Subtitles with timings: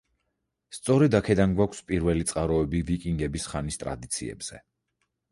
[0.75, 4.59] სწორედ აქედან გვაქვს პირველი წყაროები ვიკინგების ხანის ტრადიციებზე.